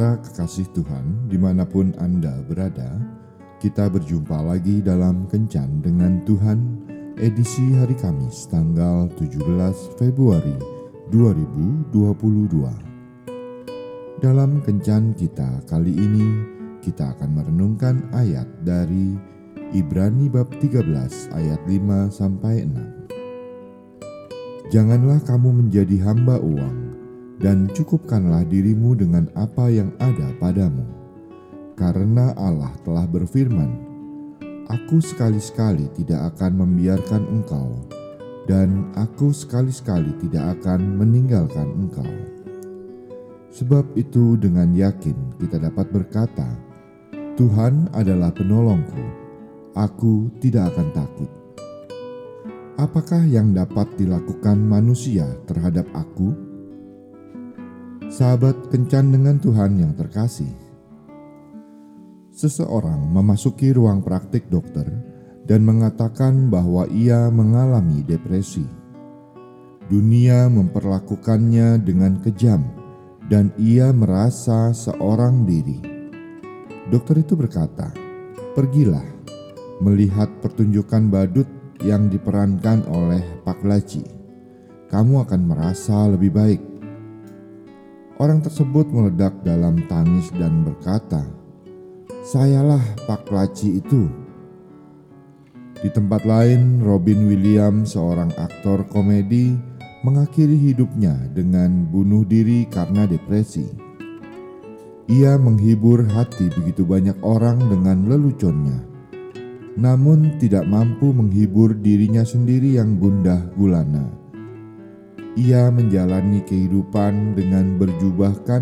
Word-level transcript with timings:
Para 0.00 0.16
kekasih 0.16 0.64
Tuhan, 0.72 1.28
di 1.28 1.36
mana 1.36 1.68
pun 1.68 1.92
Anda 2.00 2.32
berada, 2.48 2.88
kita 3.60 3.92
berjumpa 3.92 4.48
lagi 4.48 4.80
dalam 4.80 5.28
Kencan 5.28 5.84
dengan 5.84 6.24
Tuhan, 6.24 6.56
edisi 7.20 7.76
hari 7.76 7.92
Kamis, 8.00 8.48
tanggal 8.48 9.12
17 9.20 9.44
Februari 10.00 10.56
2022. 11.12 11.92
Dalam 14.24 14.64
Kencan 14.64 15.12
kita 15.12 15.68
kali 15.68 15.92
ini, 15.92 16.48
kita 16.80 17.12
akan 17.20 17.36
merenungkan 17.36 18.00
ayat 18.16 18.48
dari 18.64 19.20
Ibrani 19.76 20.32
bab 20.32 20.48
13 20.64 21.28
ayat 21.28 21.60
5 21.68 22.08
sampai 22.08 22.64
6. 22.64 24.72
Janganlah 24.72 25.20
kamu 25.28 25.60
menjadi 25.60 26.08
hamba 26.08 26.40
uang 26.40 26.89
dan 27.40 27.72
cukupkanlah 27.72 28.44
dirimu 28.44 28.92
dengan 28.92 29.24
apa 29.32 29.72
yang 29.72 29.88
ada 29.96 30.28
padamu. 30.36 30.84
Karena 31.72 32.36
Allah 32.36 32.70
telah 32.84 33.08
berfirman, 33.08 33.88
Aku 34.70 35.02
sekali-sekali 35.02 35.90
tidak 35.98 36.36
akan 36.36 36.62
membiarkan 36.62 37.26
engkau, 37.26 37.74
dan 38.46 38.92
aku 38.94 39.34
sekali-sekali 39.34 40.14
tidak 40.22 40.60
akan 40.60 41.00
meninggalkan 41.00 41.66
engkau. 41.74 42.06
Sebab 43.50 43.98
itu 43.98 44.38
dengan 44.38 44.70
yakin 44.70 45.34
kita 45.42 45.58
dapat 45.58 45.90
berkata, 45.90 46.46
Tuhan 47.34 47.90
adalah 47.96 48.30
penolongku, 48.30 49.02
aku 49.74 50.30
tidak 50.38 50.70
akan 50.76 50.88
takut. 50.94 51.30
Apakah 52.78 53.26
yang 53.26 53.50
dapat 53.50 53.90
dilakukan 53.98 54.60
manusia 54.60 55.26
terhadap 55.50 55.88
aku?' 55.96 56.49
Sahabat 58.20 58.68
kencan 58.68 59.16
dengan 59.16 59.40
Tuhan 59.40 59.80
yang 59.80 59.96
terkasih. 59.96 60.52
Seseorang 62.28 63.08
memasuki 63.08 63.72
ruang 63.72 64.04
praktik 64.04 64.44
dokter 64.52 64.84
dan 65.48 65.64
mengatakan 65.64 66.52
bahwa 66.52 66.84
ia 66.92 67.32
mengalami 67.32 68.04
depresi. 68.04 68.68
Dunia 69.88 70.52
memperlakukannya 70.52 71.80
dengan 71.80 72.20
kejam 72.20 72.60
dan 73.32 73.56
ia 73.56 73.88
merasa 73.88 74.68
seorang 74.76 75.48
diri. 75.48 75.80
Dokter 76.92 77.24
itu 77.24 77.40
berkata, 77.40 77.88
"Pergilah 78.52 79.08
melihat 79.80 80.28
pertunjukan 80.44 81.08
badut 81.08 81.48
yang 81.80 82.12
diperankan 82.12 82.84
oleh 82.84 83.24
Pak 83.48 83.64
Laci. 83.64 84.04
Kamu 84.92 85.24
akan 85.24 85.40
merasa 85.40 86.04
lebih 86.04 86.36
baik." 86.36 86.69
Orang 88.20 88.44
tersebut 88.44 88.84
meledak 88.92 89.32
dalam 89.48 89.80
tangis 89.88 90.28
dan 90.36 90.60
berkata, 90.60 91.24
"Sayalah 92.20 92.84
Pak 93.08 93.32
Laci 93.32 93.80
itu." 93.80 94.12
Di 95.80 95.88
tempat 95.88 96.28
lain, 96.28 96.84
Robin 96.84 97.24
Williams, 97.24 97.96
seorang 97.96 98.28
aktor 98.36 98.84
komedi, 98.92 99.56
mengakhiri 100.04 100.52
hidupnya 100.52 101.16
dengan 101.32 101.88
bunuh 101.88 102.20
diri 102.28 102.68
karena 102.68 103.08
depresi. 103.08 103.64
Ia 105.08 105.40
menghibur 105.40 106.04
hati 106.04 106.52
begitu 106.52 106.84
banyak 106.84 107.16
orang 107.24 107.56
dengan 107.72 108.04
leluconnya, 108.04 108.84
namun 109.80 110.36
tidak 110.36 110.68
mampu 110.68 111.08
menghibur 111.16 111.72
dirinya 111.72 112.20
sendiri 112.20 112.76
yang 112.76 113.00
gundah 113.00 113.48
gulana 113.56 114.19
ia 115.40 115.72
menjalani 115.72 116.44
kehidupan 116.44 117.32
dengan 117.32 117.80
berjubahkan 117.80 118.60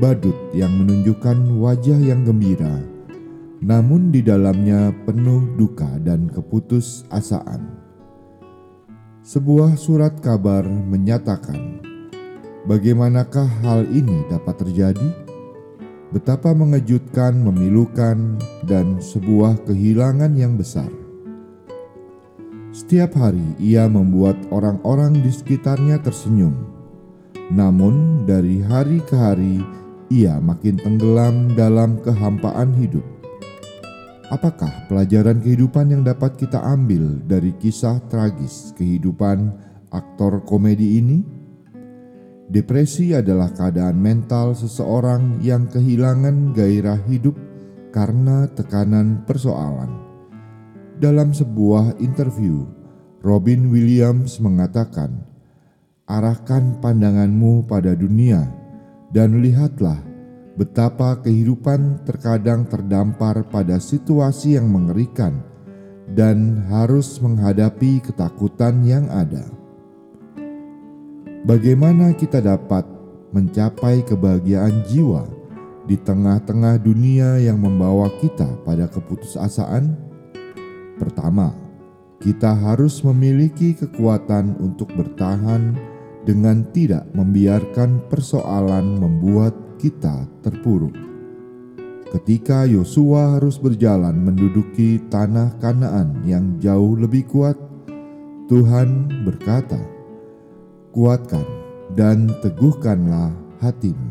badut 0.00 0.36
yang 0.56 0.72
menunjukkan 0.80 1.60
wajah 1.60 2.00
yang 2.00 2.24
gembira, 2.24 2.80
namun 3.60 4.08
di 4.08 4.24
dalamnya 4.24 4.96
penuh 5.04 5.44
duka 5.60 6.00
dan 6.00 6.32
keputusasaan. 6.32 7.76
Sebuah 9.20 9.76
surat 9.76 10.16
kabar 10.24 10.64
menyatakan, 10.64 11.84
bagaimanakah 12.64 13.60
hal 13.60 13.84
ini 13.92 14.24
dapat 14.32 14.64
terjadi? 14.64 15.08
Betapa 16.16 16.56
mengejutkan, 16.56 17.38
memilukan, 17.44 18.40
dan 18.64 18.98
sebuah 18.98 19.68
kehilangan 19.68 20.32
yang 20.34 20.56
besar. 20.56 20.99
Setiap 22.70 23.18
hari 23.18 23.42
ia 23.58 23.90
membuat 23.90 24.38
orang-orang 24.54 25.18
di 25.18 25.30
sekitarnya 25.34 25.98
tersenyum. 26.06 26.54
Namun 27.50 28.22
dari 28.30 28.62
hari 28.62 29.02
ke 29.02 29.18
hari 29.18 29.58
ia 30.06 30.38
makin 30.38 30.78
tenggelam 30.78 31.50
dalam 31.58 31.98
kehampaan 31.98 32.70
hidup. 32.78 33.02
Apakah 34.30 34.86
pelajaran 34.86 35.42
kehidupan 35.42 35.90
yang 35.90 36.06
dapat 36.06 36.38
kita 36.38 36.62
ambil 36.62 37.18
dari 37.26 37.50
kisah 37.58 37.98
tragis 38.06 38.70
kehidupan 38.78 39.50
aktor 39.90 40.38
komedi 40.46 41.02
ini? 41.02 41.26
Depresi 42.46 43.18
adalah 43.18 43.50
keadaan 43.50 43.98
mental 43.98 44.54
seseorang 44.54 45.42
yang 45.42 45.66
kehilangan 45.66 46.54
gairah 46.54 47.02
hidup 47.10 47.34
karena 47.90 48.46
tekanan 48.54 49.26
persoalan 49.26 49.99
dalam 51.00 51.32
sebuah 51.32 51.96
interview, 51.96 52.68
Robin 53.24 53.72
Williams 53.72 54.36
mengatakan, 54.36 55.24
"Arahkan 56.04 56.76
pandanganmu 56.84 57.64
pada 57.64 57.96
dunia 57.96 58.44
dan 59.08 59.40
lihatlah 59.40 59.96
betapa 60.60 61.16
kehidupan 61.24 62.04
terkadang 62.04 62.68
terdampar 62.68 63.48
pada 63.48 63.80
situasi 63.80 64.60
yang 64.60 64.68
mengerikan 64.68 65.40
dan 66.12 66.68
harus 66.68 67.16
menghadapi 67.24 68.04
ketakutan 68.04 68.84
yang 68.84 69.08
ada. 69.08 69.48
Bagaimana 71.48 72.12
kita 72.12 72.44
dapat 72.44 72.84
mencapai 73.32 74.04
kebahagiaan 74.04 74.84
jiwa 74.84 75.24
di 75.88 75.96
tengah-tengah 75.96 76.76
dunia 76.76 77.40
yang 77.40 77.56
membawa 77.56 78.12
kita 78.20 78.60
pada 78.68 78.84
keputusasaan?" 78.84 80.09
Pertama, 81.00 81.56
kita 82.20 82.52
harus 82.52 83.00
memiliki 83.00 83.72
kekuatan 83.72 84.60
untuk 84.60 84.92
bertahan 84.92 85.72
dengan 86.28 86.68
tidak 86.76 87.08
membiarkan 87.16 88.04
persoalan 88.12 89.00
membuat 89.00 89.56
kita 89.80 90.28
terpuruk. 90.44 90.92
Ketika 92.12 92.68
Yosua 92.68 93.40
harus 93.40 93.56
berjalan 93.56 94.12
menduduki 94.12 95.00
tanah 95.08 95.56
Kanaan 95.56 96.20
yang 96.28 96.60
jauh 96.60 97.00
lebih 97.00 97.24
kuat, 97.24 97.56
Tuhan 98.52 99.08
berkata, 99.24 99.80
"Kuatkan 100.92 101.46
dan 101.96 102.28
teguhkanlah 102.44 103.32
hatimu." 103.64 104.10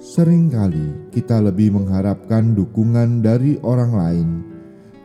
Seringkali 0.00 1.12
kita 1.14 1.44
lebih 1.44 1.76
mengharapkan 1.76 2.56
dukungan 2.56 3.20
dari 3.20 3.60
orang 3.60 3.92
lain 3.92 4.49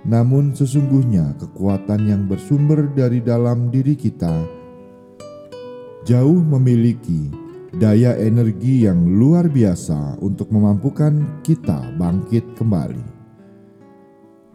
namun 0.05 0.53
sesungguhnya 0.53 1.33
kekuatan 1.41 2.05
yang 2.05 2.29
bersumber 2.29 2.85
dari 2.93 3.25
dalam 3.25 3.73
diri 3.73 3.97
kita 3.97 4.45
jauh 6.05 6.37
memiliki 6.37 7.33
daya 7.73 8.13
energi 8.21 8.85
yang 8.85 9.17
luar 9.17 9.49
biasa 9.49 10.21
untuk 10.21 10.53
memampukan 10.53 11.41
kita 11.41 11.97
bangkit 11.97 12.53
kembali. 12.53 13.17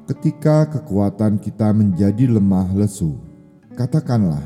Ketika 0.06 0.70
kekuatan 0.70 1.42
kita 1.42 1.74
menjadi 1.74 2.30
lemah 2.30 2.70
lesu, 2.74 3.18
katakanlah, 3.74 4.42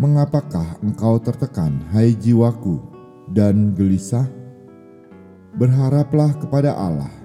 "Mengapakah 0.00 0.80
engkau 0.80 1.20
tertekan, 1.20 1.76
hai 1.92 2.16
jiwaku, 2.16 2.80
dan 3.36 3.76
gelisah?" 3.76 4.28
Berharaplah 5.56 6.36
kepada 6.40 6.72
Allah 6.76 7.19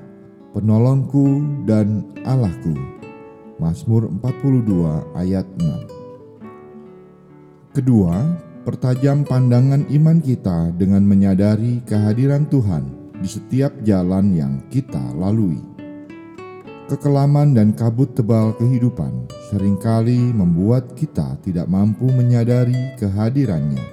penolongku 0.55 1.43
dan 1.67 2.07
Allahku. 2.23 2.71
Mazmur 3.59 4.07
42 4.23 5.19
ayat 5.19 5.43
6. 5.59 7.75
Kedua, 7.75 8.23
pertajam 8.63 9.27
pandangan 9.27 9.83
iman 9.91 10.23
kita 10.23 10.71
dengan 10.79 11.03
menyadari 11.03 11.83
kehadiran 11.83 12.47
Tuhan 12.47 12.87
di 13.19 13.27
setiap 13.27 13.75
jalan 13.83 14.31
yang 14.31 14.63
kita 14.71 15.03
lalui. 15.19 15.59
Kekelaman 16.87 17.51
dan 17.51 17.75
kabut 17.75 18.15
tebal 18.15 18.55
kehidupan 18.55 19.27
sering 19.51 19.75
kali 19.75 20.31
membuat 20.31 20.95
kita 20.95 21.35
tidak 21.43 21.67
mampu 21.67 22.07
menyadari 22.15 22.95
kehadirannya. 22.95 23.83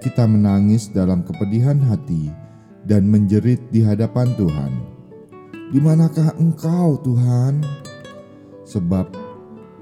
Kita 0.00 0.24
menangis 0.24 0.88
dalam 0.88 1.20
kepedihan 1.20 1.76
hati 1.84 2.32
dan 2.86 3.10
menjerit 3.10 3.58
di 3.74 3.82
hadapan 3.82 4.30
Tuhan 4.38 4.95
di 5.70 5.78
manakah 5.82 6.30
Engkau, 6.38 6.98
Tuhan? 7.02 7.58
Sebab 8.66 9.10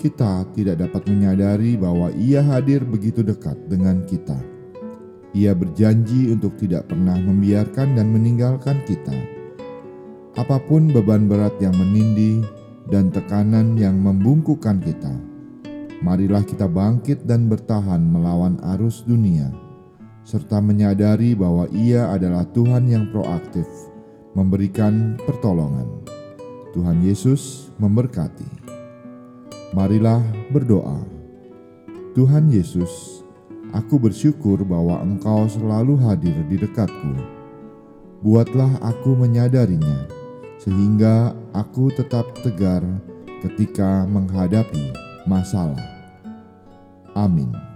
kita 0.00 0.44
tidak 0.56 0.80
dapat 0.84 1.04
menyadari 1.08 1.76
bahwa 1.76 2.12
Ia 2.16 2.40
hadir 2.44 2.84
begitu 2.84 3.20
dekat 3.20 3.56
dengan 3.68 4.04
kita. 4.04 4.36
Ia 5.34 5.52
berjanji 5.52 6.30
untuk 6.30 6.56
tidak 6.56 6.88
pernah 6.88 7.18
membiarkan 7.18 7.98
dan 7.98 8.12
meninggalkan 8.12 8.80
kita. 8.86 9.16
Apa 10.38 10.60
pun 10.62 10.90
beban 10.90 11.26
berat 11.28 11.56
yang 11.60 11.74
menindih 11.76 12.44
dan 12.88 13.08
tekanan 13.08 13.76
yang 13.78 13.96
membungkukkan 13.98 14.82
kita, 14.82 15.14
marilah 16.04 16.42
kita 16.44 16.68
bangkit 16.68 17.24
dan 17.24 17.48
bertahan 17.48 18.02
melawan 18.02 18.60
arus 18.76 19.06
dunia, 19.06 19.48
serta 20.26 20.60
menyadari 20.60 21.32
bahwa 21.32 21.70
Ia 21.72 22.12
adalah 22.12 22.44
Tuhan 22.50 22.90
yang 22.90 23.08
proaktif, 23.14 23.66
memberikan 24.34 25.14
pertolongan. 25.22 25.86
Tuhan 26.74 27.06
Yesus 27.06 27.70
memberkati. 27.78 28.66
Marilah 29.70 30.22
berdoa. 30.50 30.98
Tuhan 32.14 32.50
Yesus, 32.50 33.22
aku 33.74 33.98
bersyukur 33.98 34.62
bahwa 34.66 35.02
Engkau 35.02 35.46
selalu 35.50 35.98
hadir 36.02 36.34
di 36.50 36.58
dekatku. 36.58 37.14
Buatlah 38.22 38.78
aku 38.82 39.18
menyadarinya, 39.18 40.06
sehingga 40.62 41.34
aku 41.54 41.90
tetap 41.94 42.26
tegar 42.42 42.82
ketika 43.42 44.06
menghadapi 44.06 44.94
masalah. 45.26 45.82
Amin. 47.14 47.73